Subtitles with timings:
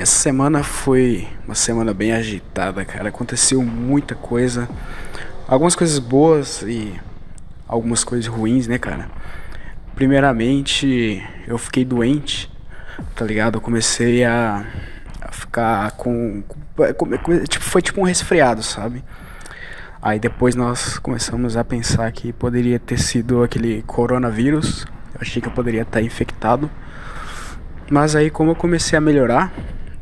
[0.00, 3.10] Essa semana foi uma semana bem agitada, cara.
[3.10, 4.66] Aconteceu muita coisa.
[5.46, 6.98] Algumas coisas boas e
[7.68, 9.10] algumas coisas ruins, né, cara?
[9.94, 12.50] Primeiramente, eu fiquei doente,
[13.14, 13.56] tá ligado?
[13.56, 14.64] Eu comecei a,
[15.20, 17.06] a ficar com, com,
[17.46, 19.04] Tipo, foi tipo um resfriado, sabe?
[20.00, 24.86] Aí depois nós começamos a pensar que poderia ter sido aquele coronavírus.
[25.14, 26.70] Eu achei que eu poderia estar infectado.
[27.90, 29.52] Mas aí como eu comecei a melhorar,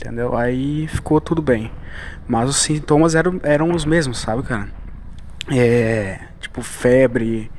[0.01, 0.37] entendeu?
[0.37, 1.71] Aí ficou tudo bem.
[2.27, 4.69] Mas os sintomas eram, eram os mesmos, sabe, cara?
[5.51, 7.51] É, tipo febre,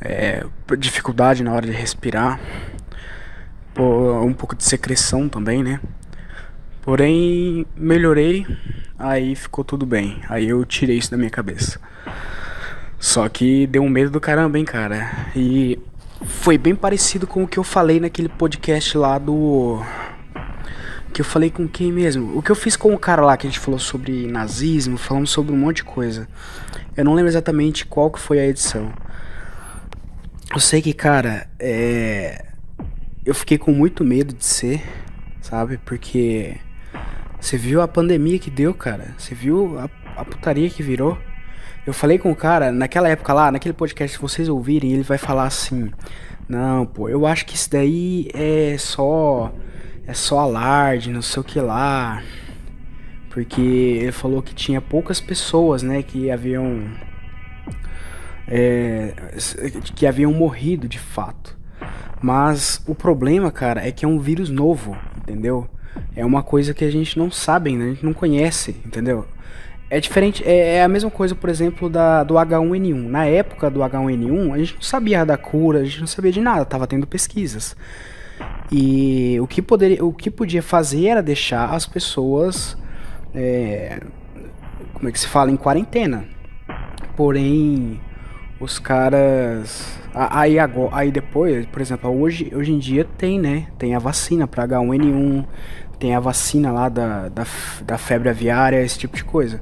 [0.00, 0.44] é,
[0.78, 2.40] dificuldade na hora de respirar,
[3.78, 5.80] um pouco de secreção também, né?
[6.82, 8.46] Porém, melhorei,
[8.98, 10.20] aí ficou tudo bem.
[10.28, 11.80] Aí eu tirei isso da minha cabeça.
[12.98, 15.10] Só que deu um medo do caramba, hein, cara.
[15.34, 15.78] E
[16.24, 19.82] foi bem parecido com o que eu falei naquele podcast lá do.
[21.16, 22.36] Que eu falei com quem mesmo?
[22.36, 25.30] O que eu fiz com o cara lá que a gente falou sobre nazismo, falamos
[25.30, 26.28] sobre um monte de coisa.
[26.94, 28.92] Eu não lembro exatamente qual que foi a edição.
[30.52, 32.44] Eu sei que, cara, é.
[33.24, 34.82] Eu fiquei com muito medo de ser,
[35.40, 35.78] sabe?
[35.86, 36.58] Porque.
[37.40, 39.14] Você viu a pandemia que deu, cara?
[39.16, 39.88] Você viu a,
[40.20, 41.16] a putaria que virou?
[41.86, 45.16] Eu falei com o cara, naquela época lá, naquele podcast, se vocês ouvirem, ele vai
[45.16, 45.90] falar assim:
[46.46, 49.50] Não, pô, eu acho que isso daí é só.
[50.06, 52.22] É só alarde, não sei o que lá.
[53.30, 56.84] Porque ele falou que tinha poucas pessoas, né, que haviam.
[58.48, 59.12] É,
[59.94, 61.56] que haviam morrido de fato.
[62.22, 65.68] Mas o problema, cara, é que é um vírus novo, entendeu?
[66.14, 69.26] É uma coisa que a gente não sabe ainda, a gente não conhece, entendeu?
[69.88, 73.08] É diferente, é, é, a mesma coisa, por exemplo, da, do H1N1.
[73.08, 76.40] Na época do H1N1, a gente não sabia da cura, a gente não sabia de
[76.40, 77.76] nada, tava tendo pesquisas.
[78.70, 82.76] E o que, poderia, o que podia fazer era deixar as pessoas,
[83.34, 84.00] é,
[84.94, 86.24] como é que se fala, em quarentena.
[87.16, 88.00] Porém,
[88.58, 89.98] os caras.
[90.12, 93.68] Aí, agora, aí depois, por exemplo, hoje, hoje em dia tem, né?
[93.78, 95.44] Tem a vacina para H1N1,
[95.98, 97.46] tem a vacina lá da, da,
[97.84, 99.60] da febre aviária, esse tipo de coisa.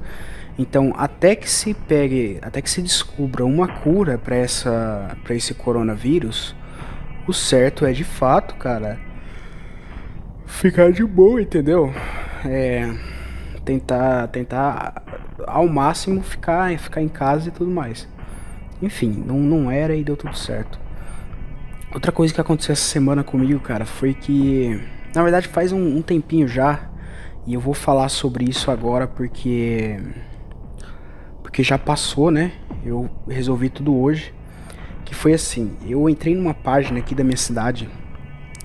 [0.57, 5.53] Então, até que se pegue, até que se descubra uma cura para essa para esse
[5.53, 6.55] coronavírus,
[7.27, 8.99] o certo é de fato, cara,
[10.45, 11.93] ficar de boa, entendeu?
[12.45, 13.15] É
[13.65, 15.03] tentar tentar
[15.47, 18.07] ao máximo ficar ficar em casa e tudo mais.
[18.81, 20.79] Enfim, não, não era e deu tudo certo.
[21.93, 24.79] Outra coisa que aconteceu essa semana comigo, cara, foi que
[25.13, 26.91] na verdade faz um, um tempinho já.
[27.47, 29.99] E eu vou falar sobre isso agora porque.
[31.41, 32.51] Porque já passou, né?
[32.83, 34.33] Eu resolvi tudo hoje.
[35.05, 37.89] Que foi assim: eu entrei numa página aqui da minha cidade.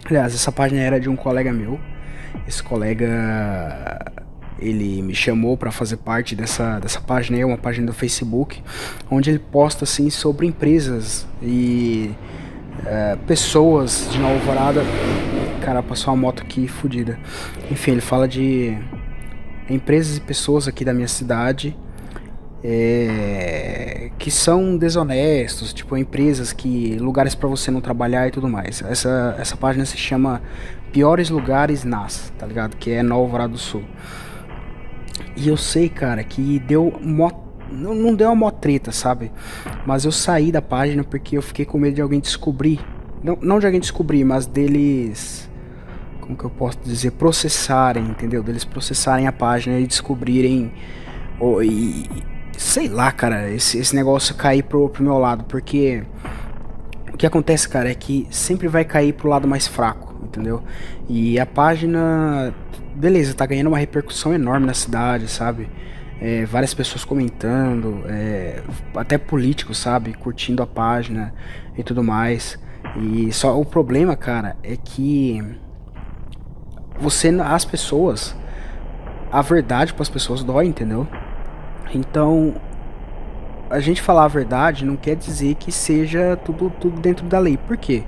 [0.05, 1.79] Aliás, essa página era de um colega meu.
[2.49, 3.99] Esse colega
[4.59, 8.63] ele me chamou para fazer parte dessa, dessa página, é uma página do Facebook,
[9.11, 12.11] onde ele posta assim sobre empresas e
[12.85, 14.83] é, pessoas de Nova Alvorada
[15.61, 17.19] Cara, passou uma moto aqui fodida.
[17.71, 18.77] Enfim, ele fala de
[19.69, 21.77] empresas e pessoas aqui da minha cidade
[22.63, 28.83] é, que são desonestos, tipo empresas que lugares para você não trabalhar e tudo mais.
[28.83, 30.43] Essa essa página se chama
[30.93, 32.77] Piores Lugares Nas, tá ligado?
[32.77, 33.85] Que é Nova Alvorada do Sul.
[35.37, 37.31] E eu sei, cara, que deu mó
[37.71, 39.31] não, não deu uma mó treta, sabe?
[39.87, 42.81] Mas eu saí da página porque eu fiquei com medo de alguém descobrir.
[43.23, 45.49] Não, não de alguém descobrir, mas deles
[46.31, 48.43] como que eu posso dizer, processarem, entendeu?
[48.43, 50.73] Deles processarem a página e descobrirem.
[51.41, 52.09] Oh, e,
[52.61, 56.05] sei lá, cara, esse, esse negócio cair pro, pro meu lado, porque
[57.13, 60.63] o que acontece, cara, é que sempre vai cair pro lado mais fraco, entendeu?
[61.09, 62.55] E a página,
[62.95, 65.71] beleza, tá ganhando uma repercussão enorme na cidade, sabe?
[66.21, 68.63] É, várias pessoas comentando, é,
[68.95, 70.13] até políticos, sabe?
[70.13, 71.33] Curtindo a página
[71.79, 72.59] e tudo mais.
[72.95, 75.43] E só o problema, cara, é que
[77.01, 78.37] você as pessoas
[79.33, 81.09] a verdade para as pessoas dói, entendeu?
[81.95, 82.55] Então,
[83.69, 87.57] a gente falar a verdade não quer dizer que seja tudo, tudo dentro da lei.
[87.57, 88.03] Por quê?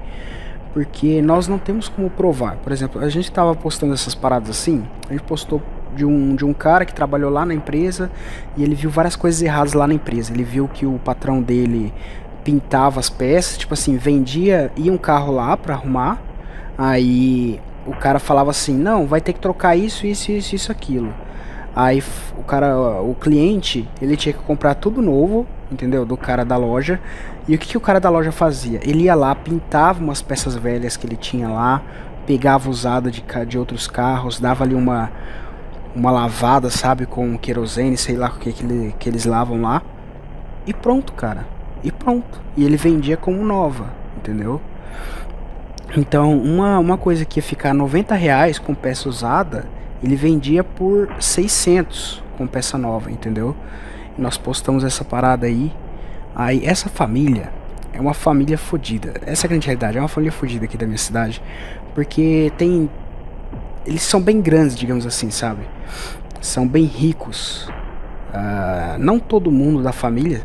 [0.72, 2.56] Porque nós não temos como provar.
[2.56, 5.62] Por exemplo, a gente estava postando essas paradas assim, a gente postou
[5.94, 8.10] de um, de um cara que trabalhou lá na empresa
[8.56, 10.32] e ele viu várias coisas erradas lá na empresa.
[10.32, 11.92] Ele viu que o patrão dele
[12.42, 16.20] pintava as peças, tipo assim, vendia, ia um carro lá para arrumar,
[16.76, 21.12] aí o cara falava assim, não, vai ter que trocar isso, isso, isso, isso, aquilo.
[21.74, 22.02] Aí
[22.36, 26.04] o cara, o cliente, ele tinha que comprar tudo novo, entendeu?
[26.04, 27.00] Do cara da loja.
[27.48, 28.78] E o que, que o cara da loja fazia?
[28.82, 31.82] Ele ia lá, pintava umas peças velhas que ele tinha lá,
[32.26, 35.10] pegava usada de, de outros carros, dava ali uma,
[35.96, 39.82] uma lavada, sabe, com querosene, sei lá o que, que, ele, que eles lavam lá.
[40.66, 41.46] E pronto, cara.
[41.82, 42.40] E pronto.
[42.56, 43.86] E ele vendia como nova,
[44.16, 44.60] entendeu?
[45.96, 49.66] Então, uma, uma coisa que ia ficar 90 reais com peça usada,
[50.02, 53.54] ele vendia por 600 com peça nova, entendeu?
[54.18, 55.72] Nós postamos essa parada aí.
[56.34, 57.52] Aí, essa família
[57.92, 59.14] é uma família fodida.
[59.24, 59.98] Essa é a grande realidade.
[59.98, 61.42] É uma família fodida aqui da minha cidade.
[61.94, 62.90] Porque tem.
[63.86, 65.62] Eles são bem grandes, digamos assim, sabe?
[66.40, 67.68] São bem ricos.
[68.32, 70.42] Uh, não todo mundo da família,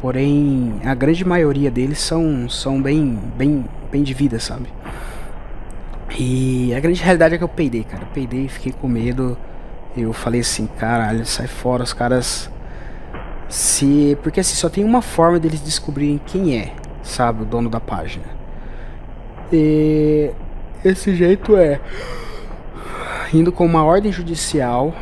[0.00, 4.68] porém a grande maioria deles são, são bem, bem, bem de vida, sabe?
[6.18, 8.02] E a grande realidade é que eu peidei, cara.
[8.02, 9.36] Eu peidei, fiquei com medo.
[9.96, 12.50] Eu falei assim, caralho, sai fora, os caras.
[13.48, 14.16] Se.
[14.22, 16.72] Porque assim, só tem uma forma deles descobrirem quem é,
[17.02, 18.24] sabe, o dono da página.
[19.52, 20.30] E
[20.84, 21.80] esse jeito é
[23.32, 24.94] indo com uma ordem judicial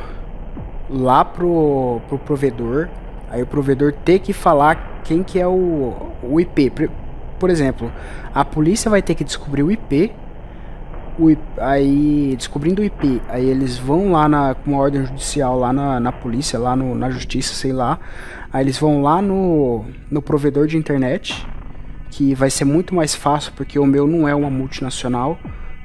[0.88, 2.88] lá pro, pro provedor,
[3.30, 6.90] aí o provedor ter que falar quem que é o, o IP.
[7.38, 7.92] Por exemplo,
[8.34, 10.12] a polícia vai ter que descobrir o IP,
[11.26, 15.72] IP, aí descobrindo o IP, aí eles vão lá na, com uma ordem judicial lá
[15.72, 17.98] na, na polícia, lá no, na justiça, sei lá,
[18.52, 21.46] aí eles vão lá no, no provedor de internet,
[22.10, 25.38] que vai ser muito mais fácil porque o meu não é uma multinacional,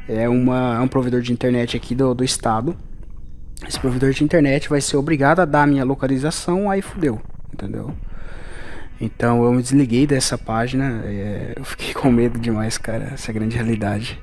[0.07, 2.75] é, uma, é um provedor de internet aqui do, do estado.
[3.67, 7.21] Esse provedor de internet vai ser obrigado a dar a minha localização, aí fudeu,
[7.51, 7.91] entendeu?
[8.99, 13.33] Então eu me desliguei dessa página, é, eu fiquei com medo demais, cara, essa é
[13.33, 14.21] grande realidade.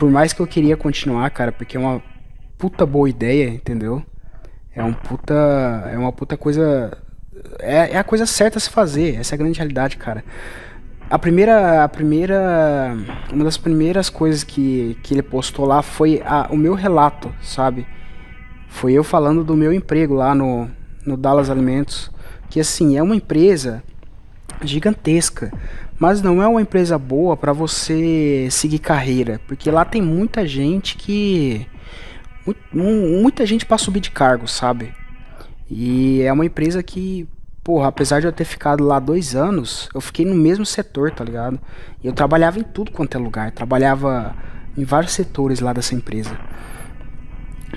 [0.00, 2.02] Por mais que eu queria continuar, cara, porque é uma
[2.56, 4.02] puta boa ideia, entendeu?
[4.74, 5.34] É um puta.
[5.92, 6.96] É uma puta coisa.
[7.58, 10.24] É, é a coisa certa a se fazer, essa é a grande realidade, cara.
[11.10, 12.96] A primeira, a primeira,
[13.30, 17.86] uma das primeiras coisas que, que ele postou lá foi a, o meu relato, sabe?
[18.68, 20.70] Foi eu falando do meu emprego lá no,
[21.04, 22.10] no Dallas Alimentos,
[22.48, 23.82] que assim, é uma empresa
[24.62, 25.52] gigantesca,
[26.00, 30.96] mas não é uma empresa boa para você seguir carreira, porque lá tem muita gente
[30.96, 31.66] que
[32.72, 34.94] muita gente para subir de cargo, sabe?
[35.70, 37.28] E é uma empresa que
[37.62, 41.22] porra, apesar de eu ter ficado lá dois anos, eu fiquei no mesmo setor, tá
[41.22, 41.60] ligado?
[42.02, 44.34] E eu trabalhava em tudo quanto é lugar, trabalhava
[44.76, 46.36] em vários setores lá dessa empresa.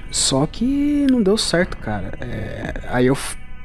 [0.10, 2.18] Só que não deu certo, cara.
[2.22, 3.18] É, aí eu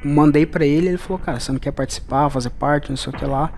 [0.04, 3.16] mandei para ele, ele falou, cara, você não quer participar, fazer parte, não sei o
[3.16, 3.52] que lá,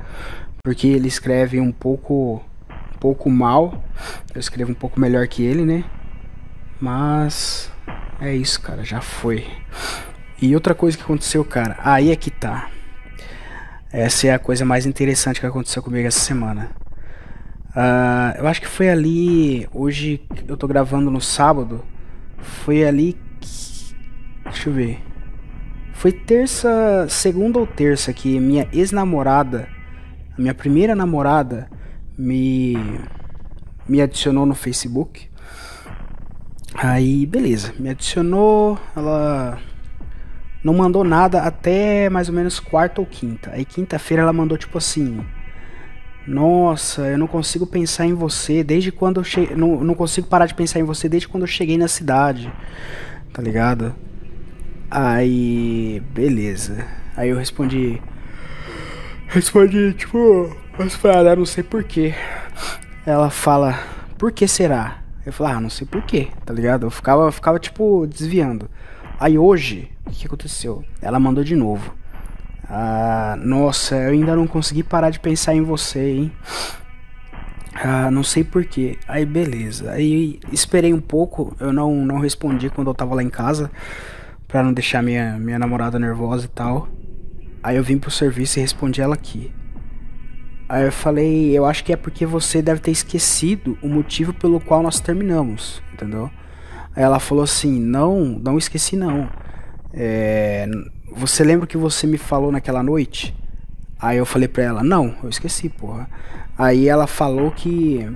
[0.62, 2.42] porque ele escreve um pouco,
[2.94, 3.82] um pouco mal.
[4.34, 5.84] Eu escrevo um pouco melhor que ele, né?
[6.80, 7.70] Mas
[8.20, 9.46] é isso, cara, já foi.
[10.40, 12.70] E outra coisa que aconteceu, cara, aí é que tá.
[13.92, 16.70] Essa é a coisa mais interessante que aconteceu comigo essa semana.
[17.70, 19.68] Uh, eu acho que foi ali.
[19.72, 21.84] Hoje eu tô gravando no sábado.
[22.38, 23.18] Foi ali.
[23.40, 23.94] Que,
[24.44, 25.02] deixa eu ver.
[25.92, 29.68] Foi terça, segunda ou terça que minha ex-namorada,
[30.40, 31.68] minha primeira namorada,
[32.16, 32.74] me
[33.88, 35.28] me adicionou no Facebook.
[36.74, 39.58] Aí, beleza, me adicionou, ela
[40.62, 43.50] não mandou nada até mais ou menos quarta ou quinta.
[43.52, 45.24] Aí quinta-feira ela mandou tipo assim:
[46.26, 49.56] Nossa, eu não consigo pensar em você desde quando eu cheguei.
[49.56, 52.52] Não, não consigo parar de pensar em você desde quando eu cheguei na cidade.
[53.32, 53.94] Tá ligado?
[54.90, 56.02] Aí.
[56.14, 56.86] Beleza.
[57.16, 58.00] Aí eu respondi.
[59.30, 60.56] Respondi, tipo.
[60.76, 62.12] Mas fala, não sei porquê.
[63.06, 63.78] Ela fala,
[64.18, 65.04] por que será?
[65.24, 66.86] Eu falei, ah, não sei porquê, tá ligado?
[66.86, 68.68] Eu ficava, ficava tipo, desviando.
[69.20, 70.84] Aí hoje, o que aconteceu?
[71.00, 71.94] Ela mandou de novo.
[72.68, 76.32] Ah, nossa, eu ainda não consegui parar de pensar em você, hein?
[77.72, 78.98] Ah, não sei porquê.
[79.06, 79.92] Aí beleza.
[79.92, 83.70] Aí esperei um pouco, eu não, não respondi quando eu tava lá em casa.
[84.48, 86.88] Pra não deixar minha, minha namorada nervosa e tal.
[87.62, 89.52] Aí eu vim pro serviço e respondi ela aqui.
[90.68, 94.60] Aí eu falei, eu acho que é porque você deve ter esquecido o motivo pelo
[94.60, 96.30] qual nós terminamos, entendeu?
[96.94, 99.28] Aí ela falou assim: Não, não esqueci não.
[99.92, 100.68] É,
[101.12, 103.34] você lembra o que você me falou naquela noite?
[103.98, 106.08] Aí eu falei pra ela: Não, eu esqueci, porra.
[106.58, 108.06] Aí ela falou que.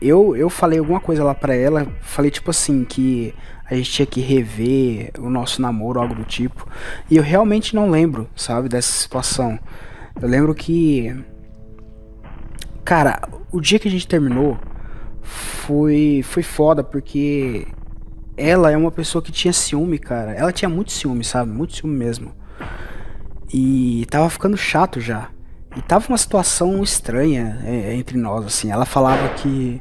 [0.00, 1.86] Eu, eu falei alguma coisa lá pra ela.
[2.02, 3.34] Falei tipo assim: que
[3.64, 6.66] a gente tinha que rever o nosso namoro, algo do tipo.
[7.10, 9.58] E eu realmente não lembro, sabe, dessa situação.
[10.20, 11.14] Eu lembro que.
[12.84, 14.58] Cara, o dia que a gente terminou
[15.22, 17.66] foi foi foda porque
[18.36, 20.32] ela é uma pessoa que tinha ciúme, cara.
[20.32, 21.50] Ela tinha muito ciúme, sabe?
[21.50, 22.32] Muito ciúme mesmo.
[23.52, 25.30] E tava ficando chato já.
[25.76, 28.70] E tava uma situação estranha é, entre nós, assim.
[28.70, 29.80] Ela falava que.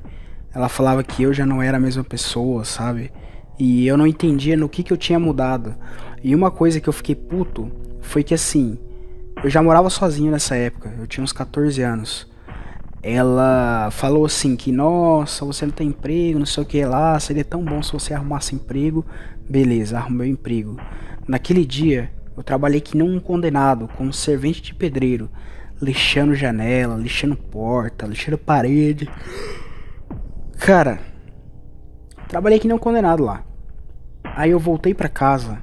[0.54, 3.12] Ela falava que eu já não era a mesma pessoa, sabe?
[3.60, 5.76] E eu não entendia no que, que eu tinha mudado.
[6.24, 8.78] E uma coisa que eu fiquei puto foi que assim.
[9.44, 12.32] Eu já morava sozinho nessa época, eu tinha uns 14 anos.
[13.02, 17.44] Ela falou assim que, nossa, você não tem emprego, não sei o que lá, seria
[17.44, 19.06] tão bom se você arrumasse emprego.
[19.50, 20.78] Beleza, arrumei emprego.
[21.28, 25.30] Naquele dia, eu trabalhei que nem um condenado, como servente de pedreiro,
[25.82, 29.10] lixando janela, lixando porta, lixando parede.
[30.58, 31.00] Cara,
[32.34, 33.44] trabalhei que nem um condenado lá.
[34.24, 35.60] Aí eu voltei para casa.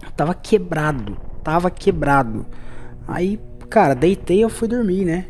[0.00, 2.46] Eu tava quebrado, tava quebrado.
[3.06, 5.26] Aí, cara, deitei eu fui dormir, né?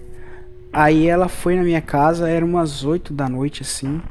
[0.71, 4.03] Aí ela foi na minha casa, era umas 8 da noite assim.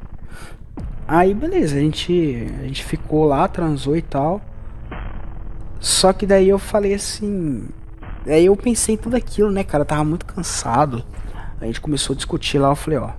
[1.08, 4.42] Aí beleza, a gente, a gente ficou lá, transou e tal.
[5.80, 7.68] Só que daí eu falei assim.
[8.26, 9.84] Aí eu pensei em tudo aquilo, né, cara?
[9.84, 11.04] Eu tava muito cansado.
[11.60, 13.12] A gente começou a discutir lá, eu falei, ó.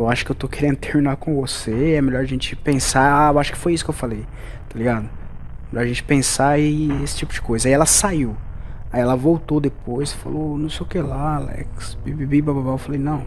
[0.00, 1.92] Eu acho que eu tô querendo terminar com você.
[1.92, 3.28] É melhor a gente pensar.
[3.28, 4.24] Ah, eu acho que foi isso que eu falei,
[4.66, 5.06] tá ligado?
[5.70, 7.68] Melhor a gente pensar e esse tipo de coisa.
[7.68, 8.34] Aí ela saiu.
[8.90, 11.98] Aí ela voltou depois falou, não sei o que lá, Alex.
[12.02, 12.70] Bibibi, bababá.
[12.70, 13.26] Eu falei, não.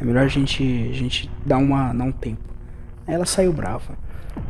[0.00, 2.42] É melhor a gente, a gente dar, uma, dar um tempo.
[3.06, 3.98] Aí ela saiu brava.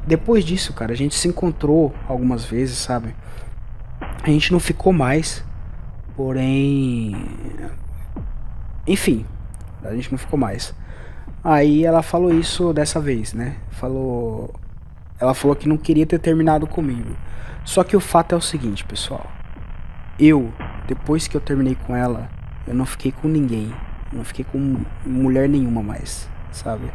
[0.06, 3.12] Depois disso, cara, a gente se encontrou algumas vezes, sabe?
[4.22, 5.44] A gente não ficou mais,
[6.16, 7.26] porém.
[8.86, 9.26] Enfim,
[9.84, 10.74] a gente não ficou mais.
[11.42, 13.56] Aí ela falou isso dessa vez, né?
[13.70, 14.54] Falou.
[15.20, 17.16] Ela falou que não queria ter terminado comigo.
[17.64, 19.26] Só que o fato é o seguinte, pessoal.
[20.18, 20.52] Eu,
[20.86, 22.28] depois que eu terminei com ela,
[22.66, 23.72] eu não fiquei com ninguém.
[24.10, 26.90] Eu não fiquei com mulher nenhuma mais, sabe?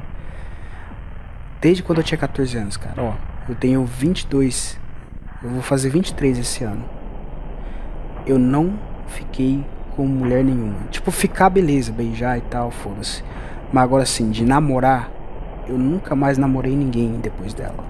[1.62, 3.02] Desde quando eu tinha 14 anos, cara.
[3.02, 3.14] Ó,
[3.48, 4.80] eu tenho 22.
[5.44, 6.84] Eu vou fazer 23 esse ano.
[8.26, 9.66] Eu não fiquei
[10.00, 10.78] com mulher nenhuma.
[10.90, 13.22] Tipo, ficar beleza, beijar e tal, foda-se.
[13.70, 15.12] Mas agora assim, de namorar,
[15.68, 17.84] eu nunca mais namorei ninguém depois dela.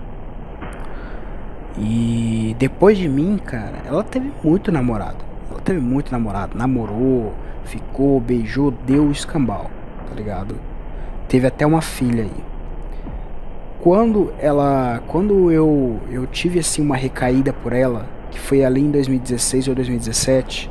[1.78, 5.24] E depois de mim, cara, ela teve muito namorado.
[5.52, 6.58] Ela teve muito namorado.
[6.58, 7.32] Namorou,
[7.64, 9.70] ficou, beijou, deu escambau,
[10.10, 10.56] tá ligado?
[11.28, 12.50] Teve até uma filha aí
[13.82, 18.92] quando ela quando eu eu tive assim uma recaída por ela que foi ali em
[18.92, 20.70] 2016 ou 2017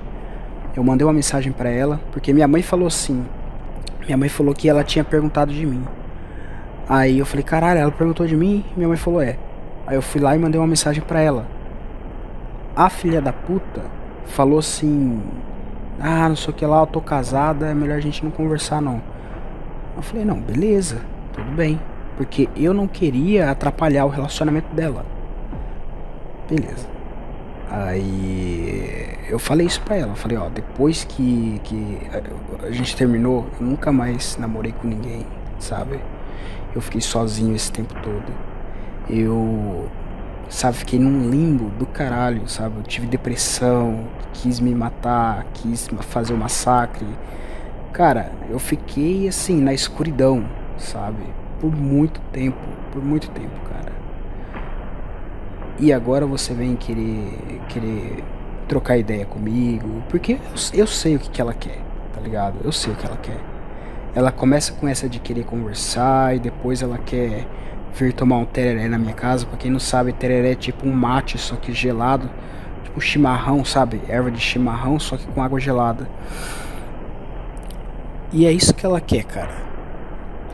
[0.78, 3.26] eu mandei uma mensagem para ela porque minha mãe falou assim
[4.06, 5.84] minha mãe falou que ela tinha perguntado de mim.
[6.88, 8.64] Aí eu falei caralho ela perguntou de mim?
[8.76, 9.36] Minha mãe falou é.
[9.84, 11.48] Aí eu fui lá e mandei uma mensagem para ela.
[12.76, 13.82] A filha da puta
[14.26, 15.20] falou assim
[15.98, 18.80] ah não sei o que lá eu tô casada é melhor a gente não conversar
[18.80, 19.02] não.
[19.96, 21.00] Eu falei não beleza
[21.32, 21.80] tudo bem.
[22.16, 25.04] Porque eu não queria atrapalhar o relacionamento dela.
[26.48, 26.97] Beleza.
[27.70, 30.14] Aí eu falei isso pra ela.
[30.14, 31.98] Falei, ó, depois que, que
[32.62, 35.26] a gente terminou, eu nunca mais namorei com ninguém,
[35.58, 36.00] sabe?
[36.74, 38.32] Eu fiquei sozinho esse tempo todo.
[39.08, 39.88] Eu,
[40.48, 42.78] sabe, fiquei num limbo do caralho, sabe?
[42.78, 47.06] Eu tive depressão, quis me matar, quis fazer o um massacre.
[47.92, 50.44] Cara, eu fiquei assim, na escuridão,
[50.76, 51.24] sabe?
[51.60, 52.58] por muito tempo,
[52.92, 53.77] por muito tempo, cara.
[55.78, 58.24] E agora você vem querer querer
[58.66, 61.78] trocar ideia comigo, porque eu, eu sei o que, que ela quer,
[62.12, 62.58] tá ligado?
[62.62, 63.38] Eu sei o que ela quer.
[64.14, 67.46] Ela começa com essa de querer conversar e depois ela quer
[67.94, 69.46] vir tomar um tereré na minha casa.
[69.46, 72.28] Pra quem não sabe, tereré é tipo um mate, só que gelado.
[72.84, 74.00] Tipo chimarrão, sabe?
[74.08, 76.08] Erva de chimarrão, só que com água gelada.
[78.32, 79.68] E é isso que ela quer, cara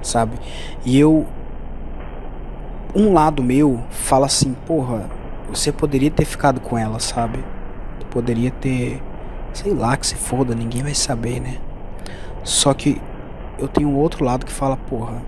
[0.05, 0.37] sabe?
[0.85, 1.27] E eu.
[2.95, 5.11] Um lado meu fala assim, porra,
[5.49, 7.45] você poderia ter ficado com ela, sabe?
[8.11, 9.03] Poderia ter.
[9.53, 11.59] Sei lá, que se foda, ninguém vai saber, né?
[12.45, 13.03] Só que
[13.59, 15.21] eu tenho um outro lado que fala, porra.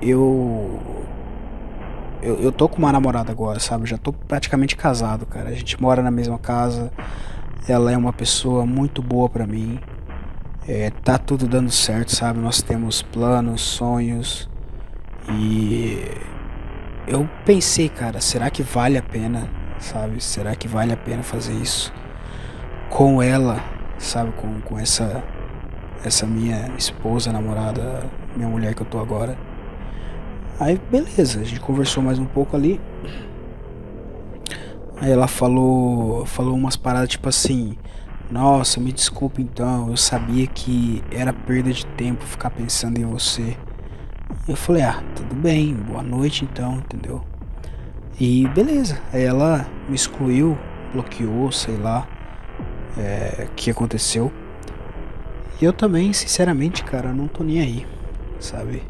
[0.00, 0.80] Eu.
[2.22, 3.84] Eu, eu tô com uma namorada agora, sabe?
[3.86, 5.50] Já tô praticamente casado, cara.
[5.50, 6.90] A gente mora na mesma casa.
[7.68, 9.78] Ela é uma pessoa muito boa para mim.
[10.66, 12.40] É, tá tudo dando certo, sabe?
[12.40, 14.48] Nós temos planos, sonhos
[15.30, 16.04] e
[17.06, 20.22] eu pensei, cara, será que vale a pena, sabe?
[20.22, 21.92] Será que vale a pena fazer isso
[22.88, 23.62] com ela,
[23.98, 24.32] sabe?
[24.32, 25.22] Com, com essa
[26.04, 28.04] essa minha esposa, namorada,
[28.36, 29.36] minha mulher que eu tô agora.
[30.58, 32.80] Aí beleza, a gente conversou mais um pouco ali.
[34.98, 37.76] Aí ela falou, falou umas paradas tipo assim,
[38.30, 43.56] nossa, me desculpe então, eu sabia que era perda de tempo ficar pensando em você.
[44.48, 47.22] Eu falei, ah, tudo bem, boa noite então, entendeu?
[48.18, 50.56] E beleza, aí ela me excluiu,
[50.92, 52.08] bloqueou, sei lá.
[52.96, 54.32] é, que aconteceu.
[55.60, 57.86] E eu também, sinceramente, cara, não tô nem aí,
[58.38, 58.82] sabe?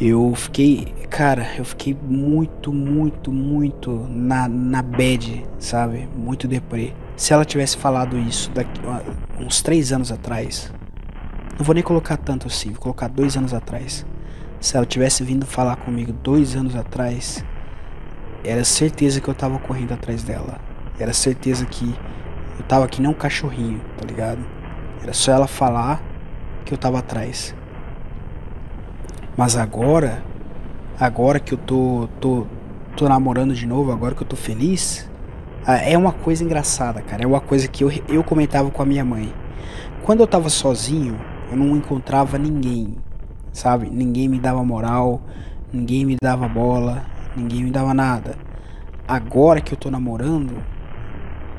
[0.00, 6.08] Eu fiquei, cara, eu fiquei muito, muito, muito na, na bad, sabe?
[6.14, 6.92] Muito deprê.
[7.16, 8.80] Se ela tivesse falado isso daqui,
[9.40, 10.70] uns três anos atrás,
[11.58, 14.04] não vou nem colocar tanto assim, vou colocar dois anos atrás.
[14.60, 17.42] Se ela tivesse vindo falar comigo dois anos atrás,
[18.44, 20.60] era certeza que eu tava correndo atrás dela.
[20.98, 21.94] Era certeza que
[22.58, 24.40] eu tava aqui nem um cachorrinho, tá ligado?
[25.02, 26.02] Era só ela falar
[26.64, 27.54] que eu tava atrás.
[29.36, 30.22] Mas agora,
[30.98, 32.46] agora que eu tô, tô,
[32.96, 35.10] tô namorando de novo, agora que eu tô feliz,
[35.66, 37.22] é uma coisa engraçada, cara.
[37.22, 39.32] É uma coisa que eu, eu comentava com a minha mãe.
[40.02, 41.18] Quando eu tava sozinho,
[41.50, 42.96] eu não encontrava ninguém,
[43.52, 43.88] sabe?
[43.90, 45.20] Ninguém me dava moral,
[45.72, 47.04] ninguém me dava bola,
[47.36, 48.36] ninguém me dava nada.
[49.06, 50.54] Agora que eu tô namorando,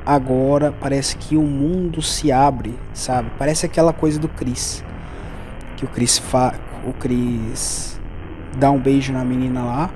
[0.06, 3.32] agora parece que o mundo se abre, sabe?
[3.38, 4.84] Parece aquela coisa do Chris.
[5.76, 6.54] Que o Chris fa
[6.86, 8.00] o Chris
[8.58, 9.90] dá um beijo na menina lá,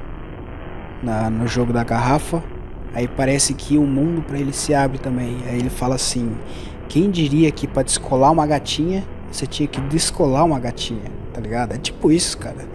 [1.01, 2.43] na, no jogo da garrafa.
[2.93, 5.38] Aí parece que o mundo para ele se abre também.
[5.48, 6.36] Aí ele fala assim:
[6.89, 11.74] quem diria que para descolar uma gatinha, você tinha que descolar uma gatinha, tá ligado?
[11.74, 12.68] É tipo isso, cara.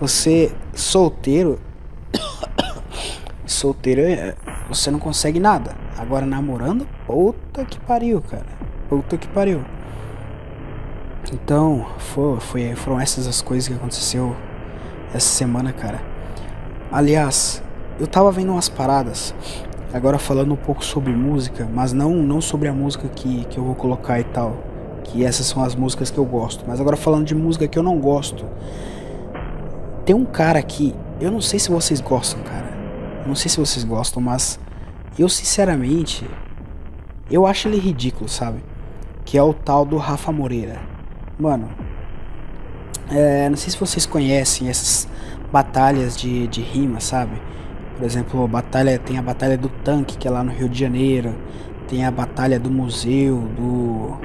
[0.00, 1.60] Você solteiro,
[3.46, 4.34] solteiro, é,
[4.68, 5.76] você não consegue nada.
[5.98, 8.46] Agora namorando, puta que pariu, cara.
[8.88, 9.62] Puta que pariu.
[11.32, 14.36] Então, foi, foi, foram essas as coisas que aconteceu
[15.12, 16.00] essa semana, cara.
[16.92, 17.62] Aliás,
[17.98, 19.34] eu tava vendo umas paradas,
[19.92, 23.64] agora falando um pouco sobre música, mas não, não sobre a música que, que eu
[23.64, 24.73] vou colocar e tal.
[25.04, 26.64] Que essas são as músicas que eu gosto.
[26.66, 28.44] Mas agora falando de música que eu não gosto.
[30.04, 32.74] Tem um cara aqui, eu não sei se vocês gostam, cara.
[33.22, 34.58] Eu não sei se vocês gostam, mas
[35.18, 36.26] eu sinceramente
[37.30, 38.62] eu acho ele ridículo, sabe?
[39.24, 40.78] Que é o tal do Rafa Moreira.
[41.38, 41.70] Mano,
[43.10, 45.08] é, não sei se vocês conhecem essas
[45.50, 47.40] batalhas de, de rima, sabe?
[47.96, 51.34] Por exemplo, batalha, tem a Batalha do Tanque, que é lá no Rio de Janeiro.
[51.88, 54.18] Tem a Batalha do Museu, do,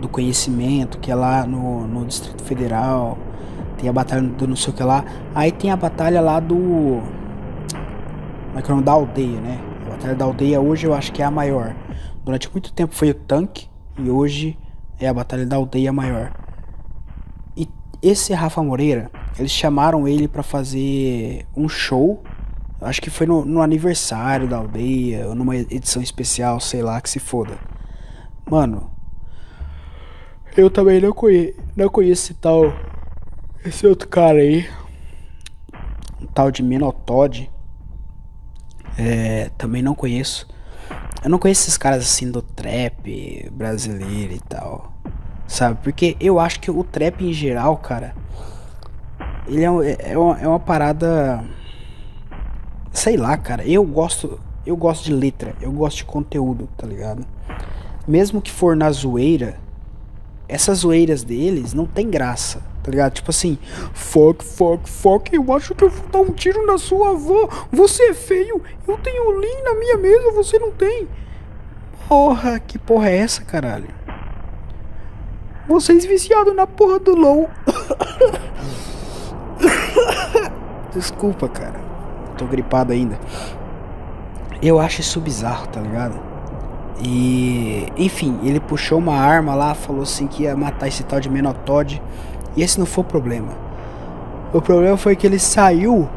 [0.00, 3.18] do Conhecimento, que é lá no, no Distrito Federal.
[3.78, 5.04] Tem a Batalha do não sei o que lá.
[5.34, 7.02] Aí tem a Batalha lá do.
[8.48, 8.84] Como é que é o nome?
[8.84, 9.60] Da aldeia, né?
[9.86, 11.74] A Batalha da Aldeia hoje eu acho que é a maior.
[12.24, 14.58] Durante muito tempo foi o Tanque e hoje
[14.98, 16.32] é a Batalha da Aldeia maior.
[18.02, 22.22] Esse Rafa Moreira, eles chamaram ele para fazer um show.
[22.80, 27.08] Acho que foi no, no, aniversário da aldeia, ou numa edição especial, sei lá, que
[27.08, 27.54] se foda.
[28.48, 28.90] Mano,
[30.56, 32.72] eu também não conheço, não conheço esse tal.
[33.64, 34.68] Esse outro cara aí.
[36.20, 37.50] Um tal de Minotod.
[38.98, 40.48] É, também não conheço.
[41.22, 44.96] Eu não conheço esses caras assim do trap brasileiro e tal
[45.46, 45.78] sabe?
[45.82, 48.14] Porque eu acho que o trap em geral, cara,
[49.46, 51.44] ele é, é, uma, é uma parada.
[52.92, 53.66] Sei lá, cara.
[53.66, 54.40] Eu gosto.
[54.64, 57.24] Eu gosto de letra, eu gosto de conteúdo, tá ligado?
[58.06, 59.60] Mesmo que for na zoeira,
[60.48, 63.14] essas zoeiras deles não tem graça, tá ligado?
[63.14, 63.58] Tipo assim,
[63.92, 67.48] fuck, fuck, fuck, eu acho que eu vou dar um tiro na sua avó.
[67.72, 71.08] Você é feio, eu tenho lean na minha mesa, você não tem.
[72.08, 73.88] Porra, que porra é essa, caralho?
[75.66, 77.50] Vocês viciados na porra do LOL.
[80.94, 81.80] Desculpa, cara.
[82.38, 83.18] Tô gripado ainda.
[84.62, 86.25] Eu acho isso bizarro, tá ligado?
[87.02, 87.86] E.
[87.96, 92.02] Enfim, ele puxou uma arma lá, falou assim que ia matar esse tal de Menotod.
[92.56, 93.52] E esse não foi o problema.
[94.52, 96.08] O problema foi que ele saiu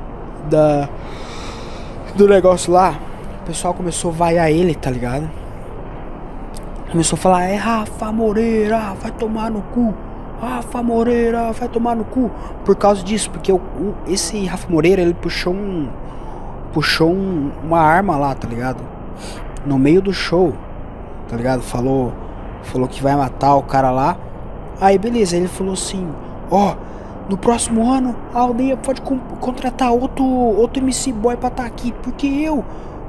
[0.49, 0.87] da.
[2.15, 2.99] Do negócio lá.
[3.41, 5.29] O pessoal começou a vaiar ele, tá ligado?
[6.91, 9.93] Começou a falar, é Rafa Moreira, vai tomar no cu.
[10.41, 12.31] Rafa Moreira, vai tomar no cu.
[12.63, 15.87] Por causa disso, porque o, o, esse Rafa Moreira, ele puxou um.
[16.73, 18.83] Puxou um, uma arma lá, tá ligado?
[19.65, 20.53] No meio do show,
[21.29, 21.61] tá ligado?
[21.61, 22.11] Falou.
[22.63, 24.17] Falou que vai matar o cara lá.
[24.81, 26.07] Aí beleza, ele falou assim,
[26.51, 26.73] ó.
[26.73, 26.89] Oh,
[27.29, 31.93] no próximo ano a aldeia pode contratar outro, outro MC boy pra estar tá aqui,
[32.01, 32.65] porque eu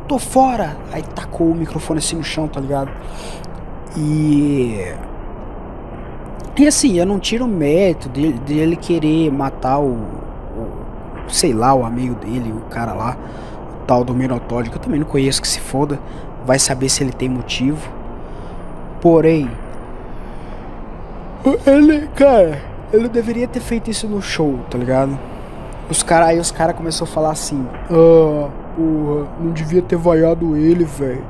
[0.06, 0.76] tô fora.
[0.92, 2.90] Aí tacou o microfone assim no chão, tá ligado?
[3.96, 4.94] E.
[6.58, 10.68] E assim, eu não tiro o mérito dele, dele querer matar o, o,
[11.28, 13.16] Sei lá, o amigo dele, o cara lá,
[13.80, 15.98] o tal do Minotório, que eu também não conheço, que se foda.
[16.44, 17.90] Vai saber se ele tem motivo.
[19.00, 19.50] Porém.
[21.66, 22.60] Ele, cara,
[22.92, 25.18] ele deveria ter feito isso no show, tá ligado?
[25.88, 30.56] Os cara, aí os caras começaram a falar assim: Ah, porra, não devia ter vaiado
[30.56, 31.24] ele, velho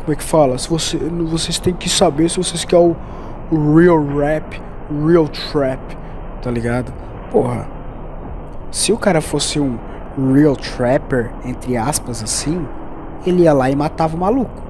[0.00, 0.58] Como é que fala?
[0.58, 2.96] Se você, vocês têm que saber se vocês querem
[3.50, 4.60] o real rap,
[5.06, 5.80] real trap,
[6.42, 6.92] tá ligado?
[7.30, 7.66] Porra.
[8.70, 9.78] Se o cara fosse um
[10.32, 12.66] real trapper, entre aspas assim,
[13.24, 14.62] ele ia lá e matava o maluco.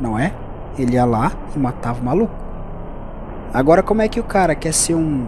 [0.00, 0.32] Não é?
[0.78, 2.34] Ele ia lá e matava o maluco.
[3.52, 5.26] Agora como é que o cara quer ser um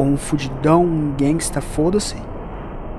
[0.00, 2.16] um fudidão, um gangsta, foda-se.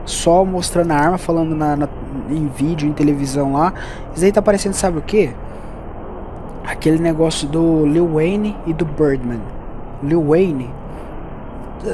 [0.05, 1.89] Só mostrando a arma, falando na, na,
[2.29, 3.73] em vídeo, em televisão lá.
[4.13, 5.31] Isso aí tá parecendo, sabe o que?
[6.65, 9.41] Aquele negócio do Lil Wayne e do Birdman.
[10.01, 10.69] Lil Wayne.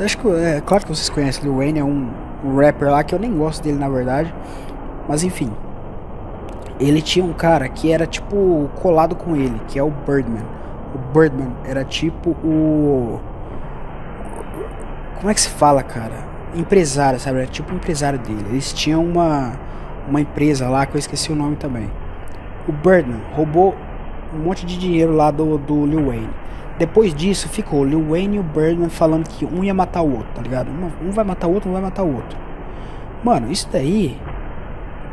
[0.03, 2.09] Acho que é claro que vocês conhecem Lil Wayne, é um,
[2.43, 4.33] um rapper lá que eu nem gosto dele na verdade.
[5.07, 5.51] Mas enfim.
[6.79, 10.45] Ele tinha um cara que era tipo colado com ele, que é o Birdman.
[10.95, 13.19] O Birdman era tipo o
[15.19, 16.15] como é que se fala, cara?
[16.55, 17.39] Empresário, sabe?
[17.39, 18.45] Era tipo o empresário dele.
[18.51, 19.51] Eles tinham uma,
[20.07, 21.91] uma empresa lá que eu esqueci o nome também.
[22.65, 23.75] O Birdman roubou
[24.33, 26.29] um monte de dinheiro lá do, do Lil Wayne.
[26.77, 30.29] Depois disso ficou Lil Wayne e o Birdman falando que um ia matar o outro,
[30.33, 30.69] tá ligado?
[31.03, 32.37] Um vai matar o outro, um vai matar o outro.
[33.21, 34.17] Mano, isso daí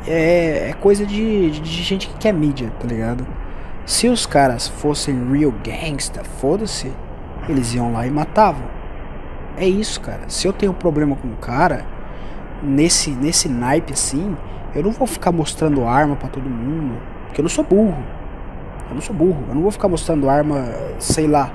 [0.06, 3.26] é, é coisa de, de, de gente que quer mídia, tá ligado?
[3.84, 6.92] Se os caras fossem real gangsta, foda-se,
[7.48, 8.64] eles iam lá e matavam.
[9.56, 10.22] É isso, cara.
[10.28, 11.86] Se eu tenho problema com o cara,
[12.62, 14.36] nesse, nesse naipe assim,
[14.74, 17.00] eu não vou ficar mostrando arma para todo mundo.
[17.26, 18.02] Porque eu não sou burro.
[18.88, 19.44] Eu não sou burro.
[19.48, 20.64] Eu não vou ficar mostrando arma,
[20.98, 21.50] sei lá,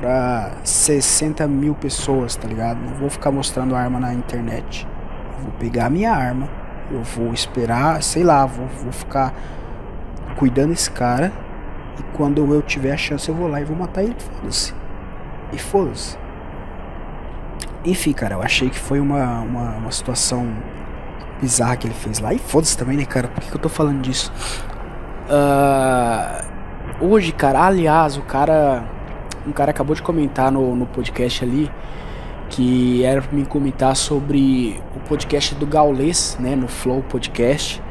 [0.00, 2.78] pra 60 mil pessoas, tá ligado?
[2.78, 4.86] Não vou ficar mostrando arma na internet.
[5.36, 6.48] Eu vou pegar a minha arma,
[6.90, 9.32] eu vou esperar, sei lá, vou, vou ficar
[10.36, 11.32] cuidando desse cara.
[11.98, 14.16] E quando eu tiver a chance, eu vou lá e vou matar ele.
[14.18, 14.74] Foda-se.
[15.52, 16.18] E foda-se.
[17.84, 20.48] Enfim, cara, eu achei que foi uma, uma, uma situação
[21.40, 22.32] bizarra que ele fez lá.
[22.32, 23.28] E foda-se também, né, cara?
[23.28, 24.32] Por que, que eu tô falando disso?
[25.28, 28.84] Uh, hoje, cara, aliás, o cara.
[29.46, 31.70] Um cara acabou de comentar no, no podcast ali
[32.54, 37.82] que era pra mim comentar sobre o podcast do Gaulês, né, no Flow Podcast.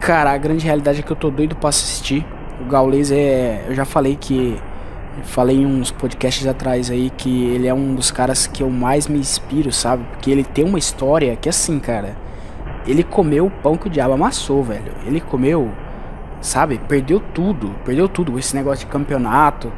[0.00, 2.26] Cara, a grande realidade é que eu tô doido pra assistir.
[2.60, 3.64] O Gaulês é.
[3.68, 4.60] Eu já falei que
[5.22, 9.06] falei em uns podcasts atrás aí que ele é um dos caras que eu mais
[9.06, 10.04] me inspiro, sabe?
[10.10, 12.16] Porque ele tem uma história que assim, cara,
[12.84, 14.92] ele comeu o pão que o diabo amassou, velho.
[15.06, 15.70] Ele comeu,
[16.40, 16.80] sabe?
[16.88, 18.38] Perdeu tudo, perdeu tudo.
[18.38, 19.72] Esse negócio de campeonato.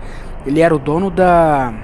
[0.46, 1.74] Ele era o dono da.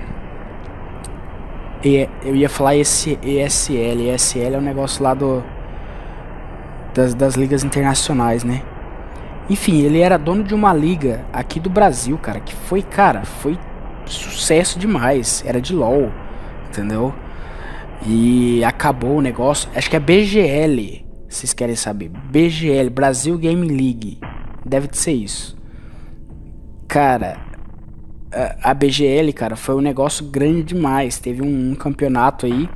[1.84, 4.10] Eu ia falar esse ESL.
[4.14, 5.44] ESL é um negócio lá do.
[6.94, 8.62] Das, das ligas internacionais, né?
[9.50, 13.58] Enfim, ele era dono de uma liga aqui do Brasil, cara, que foi, cara, foi
[14.06, 15.42] sucesso demais.
[15.46, 16.10] Era de LoL,
[16.68, 17.12] entendeu?
[18.06, 19.68] E acabou o negócio.
[19.74, 22.08] Acho que é BGL, vocês querem saber.
[22.08, 24.18] BGL, Brasil Game League.
[24.64, 25.56] Deve ser isso.
[26.88, 27.36] Cara,
[28.62, 31.18] a BGL, cara, foi um negócio grande demais.
[31.18, 32.68] Teve um, um campeonato aí.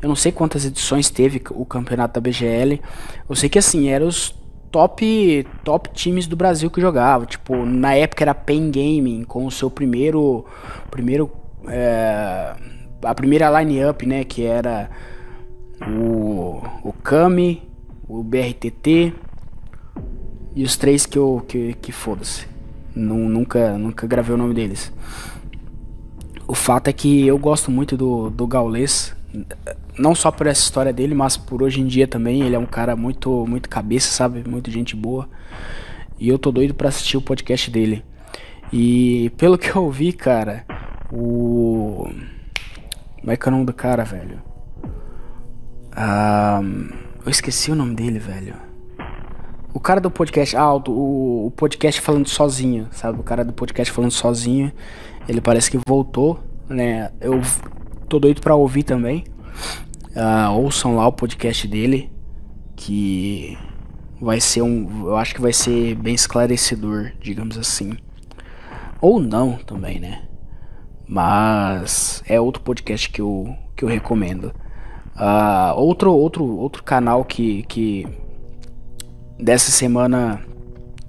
[0.00, 2.80] Eu não sei quantas edições teve o campeonato da BGL.
[3.28, 4.34] Eu sei que assim, eram os
[4.70, 7.26] top top times do Brasil que jogava.
[7.26, 10.44] Tipo, na época era Pen Gaming com o seu primeiro
[10.90, 11.30] primeiro
[11.68, 12.54] é,
[13.02, 14.90] a primeira line-up, né, que era
[15.88, 17.62] o o Kami,
[18.08, 19.12] o BRTT
[20.54, 22.55] e os três que eu que, que foda-se.
[22.96, 24.92] Nunca nunca gravei o nome deles.
[26.48, 29.14] O fato é que eu gosto muito do do Gaules
[29.98, 32.42] não só por essa história dele, mas por hoje em dia também.
[32.42, 34.48] Ele é um cara muito, muito cabeça, sabe?
[34.48, 35.28] Muito gente boa.
[36.18, 38.04] E eu tô doido pra assistir o podcast dele.
[38.72, 40.64] E pelo que eu ouvi, cara,
[41.12, 42.08] o.
[43.20, 44.40] Como é que é o nome do cara, velho?
[45.92, 46.60] Ah,
[47.24, 48.54] eu esqueci o nome dele, velho.
[49.76, 50.56] O cara do podcast.
[50.56, 53.20] Ah, o, o podcast falando sozinho, sabe?
[53.20, 54.72] O cara do podcast falando sozinho.
[55.28, 57.12] Ele parece que voltou, né?
[57.20, 57.42] Eu
[58.08, 59.24] tô doido pra ouvir também.
[60.16, 62.10] Uh, ouçam lá o podcast dele,
[62.74, 63.58] que
[64.18, 65.08] vai ser um.
[65.08, 67.98] Eu acho que vai ser bem esclarecedor, digamos assim.
[68.98, 70.22] Ou não também, né?
[71.06, 74.54] Mas é outro podcast que eu, que eu recomendo.
[75.14, 78.06] Uh, outro, outro, outro canal que, que
[79.38, 80.40] dessa semana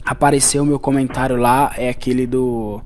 [0.05, 2.81] apareceu meu comentário lá é aquele do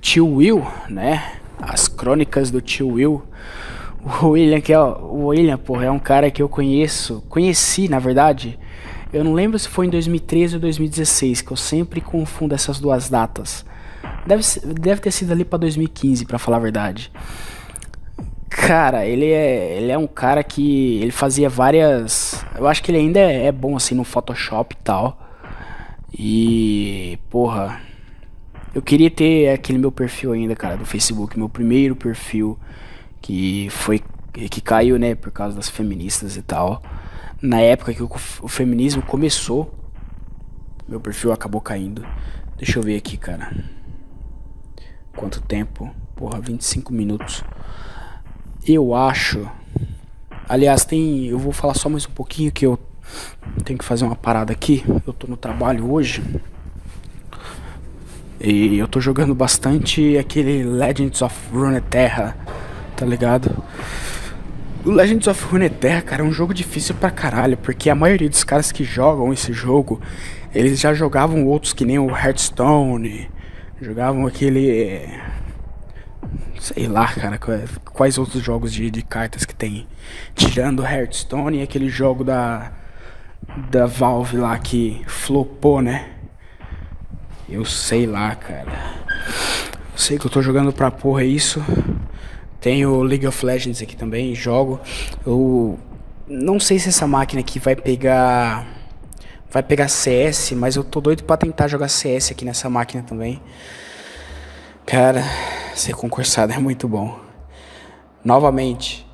[0.00, 1.34] Tio Will, né?
[1.60, 3.22] As crônicas do Tio Will.
[4.20, 8.00] O William, que é o William, porra, é um cara que eu conheço, conheci, na
[8.00, 8.58] verdade.
[9.12, 13.08] Eu não lembro se foi em 2013 ou 2016, que eu sempre confundo essas duas
[13.08, 13.64] datas.
[14.26, 14.42] Deve,
[14.80, 17.12] deve ter sido ali para 2015, para falar a verdade.
[18.56, 22.98] Cara, ele é, ele é um cara que ele fazia várias, eu acho que ele
[22.98, 25.18] ainda é, bom assim no Photoshop e tal.
[26.12, 27.80] E, porra,
[28.74, 32.58] Eu queria ter aquele meu perfil ainda, cara, do Facebook, meu primeiro perfil
[33.20, 36.82] que foi que caiu, né, por causa das feministas e tal.
[37.40, 38.10] Na época que o,
[38.40, 39.74] o feminismo começou,
[40.88, 42.06] meu perfil acabou caindo.
[42.56, 43.52] Deixa eu ver aqui, cara.
[45.14, 45.90] Quanto tempo?
[46.16, 47.44] Porra, 25 minutos.
[48.66, 49.48] Eu acho.
[50.48, 51.26] Aliás, tem.
[51.26, 52.78] Eu vou falar só mais um pouquinho que eu
[53.64, 54.84] tenho que fazer uma parada aqui.
[55.06, 56.22] Eu tô no trabalho hoje.
[58.40, 62.36] E eu tô jogando bastante aquele Legends of Runeterra,
[62.96, 63.62] tá ligado?
[64.84, 68.42] O Legends of Runeterra, cara, é um jogo difícil pra caralho, porque a maioria dos
[68.42, 70.00] caras que jogam esse jogo,
[70.52, 73.30] eles já jogavam outros que nem o Hearthstone,
[73.80, 75.08] jogavam aquele.
[76.62, 77.40] Sei lá, cara,
[77.92, 79.84] quais outros jogos de, de cartas que tem.
[80.32, 82.70] Tirando Hearthstone e aquele jogo da.
[83.68, 86.10] Da Valve lá que flopou, né?
[87.48, 88.70] Eu sei lá, cara.
[89.96, 91.60] Sei que eu tô jogando pra porra isso.
[92.60, 94.80] Tenho League of Legends aqui também, jogo.
[95.26, 95.76] Eu
[96.28, 98.64] não sei se essa máquina aqui vai pegar
[99.50, 103.42] vai pegar CS, mas eu tô doido para tentar jogar CS aqui nessa máquina também.
[104.86, 105.24] Cara,
[105.74, 107.18] ser concursado é muito bom.
[108.24, 109.06] Novamente,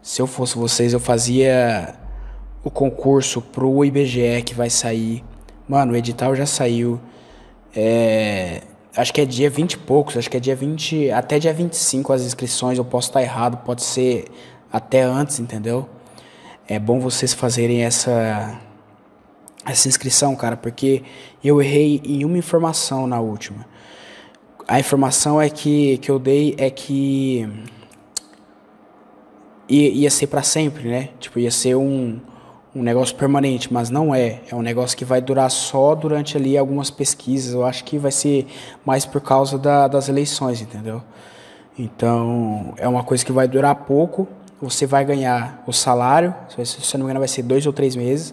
[0.00, 1.94] se eu fosse vocês, eu fazia
[2.64, 5.24] o concurso pro IBGE que vai sair.
[5.68, 7.00] Mano, o edital já saiu.
[7.74, 8.62] É,
[8.96, 12.12] acho que é dia 20 e poucos, acho que é dia 20, até dia 25
[12.12, 14.26] as inscrições, eu posso estar errado, pode ser
[14.70, 15.88] até antes, entendeu?
[16.68, 18.60] É bom vocês fazerem essa
[19.64, 21.04] essa inscrição, cara, porque
[21.42, 23.64] eu errei em uma informação na última.
[24.66, 27.48] A informação é que, que eu dei é que
[29.68, 31.08] ia, ia ser para sempre, né?
[31.18, 32.20] Tipo, ia ser um,
[32.74, 34.40] um negócio permanente, mas não é.
[34.50, 37.54] É um negócio que vai durar só durante ali algumas pesquisas.
[37.54, 38.46] Eu acho que vai ser
[38.84, 41.02] mais por causa da, das eleições, entendeu?
[41.78, 44.28] Então, é uma coisa que vai durar pouco.
[44.60, 47.96] Você vai ganhar o salário, se você não me engano, vai ser dois ou três
[47.96, 48.32] meses.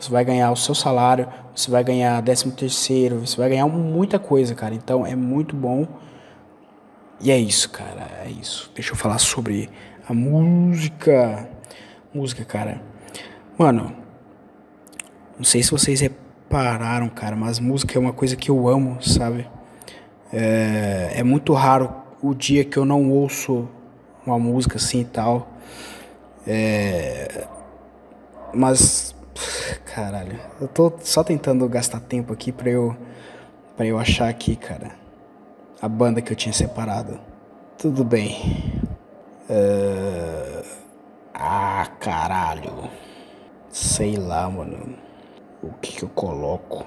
[0.00, 4.18] Você vai ganhar o seu salário, você vai ganhar décimo terceiro, você vai ganhar muita
[4.18, 4.74] coisa, cara.
[4.74, 5.86] Então, é muito bom.
[7.20, 8.08] E é isso, cara.
[8.24, 8.70] É isso.
[8.74, 9.68] Deixa eu falar sobre
[10.08, 11.48] a música.
[12.12, 12.90] Música, cara
[13.60, 13.94] Mano,
[15.36, 19.46] não sei se vocês repararam, cara, mas música é uma coisa que eu amo, sabe?
[20.32, 23.68] É, é muito raro o dia que eu não ouço
[24.24, 25.50] uma música assim e tal.
[26.46, 27.46] É,
[28.54, 29.14] mas,
[29.84, 32.96] caralho, eu tô só tentando gastar tempo aqui pra eu,
[33.76, 34.90] pra eu achar aqui, cara,
[35.80, 37.20] a banda que eu tinha separado.
[37.78, 38.72] Tudo bem.
[39.48, 40.62] É...
[41.32, 42.90] Ah, caralho.
[43.70, 44.94] Sei lá, mano.
[45.62, 46.84] O que, que eu coloco?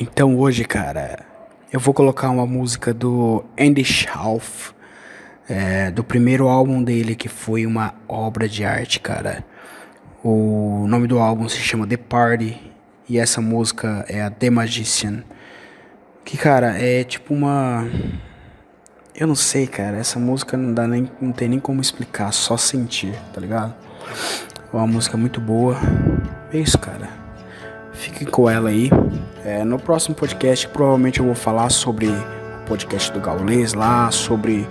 [0.00, 1.24] Então hoje, cara,
[1.72, 4.72] eu vou colocar uma música do Andy Schauf,
[5.48, 9.44] é, do primeiro álbum dele, que foi uma obra de arte, cara.
[10.28, 12.60] O nome do álbum se chama The Party
[13.08, 15.22] e essa música é a The Magician.
[16.24, 17.88] Que, cara, é tipo uma.
[19.14, 19.98] Eu não sei, cara.
[19.98, 21.08] Essa música não dá nem.
[21.20, 23.72] Não tem nem como explicar, só sentir, tá ligado?
[24.72, 25.76] Uma música muito boa.
[26.52, 27.08] É isso, cara.
[27.92, 28.90] Fiquem com ela aí.
[29.44, 34.66] É, no próximo podcast, provavelmente eu vou falar sobre o podcast do Gaulês lá, sobre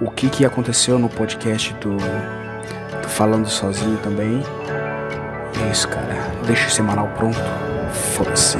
[0.00, 4.42] o que, que aconteceu no podcast do, do Falando Sozinho também.
[5.58, 6.30] É isso, cara.
[6.46, 7.38] Deixa o semanal pronto.
[7.92, 8.58] Foda-se.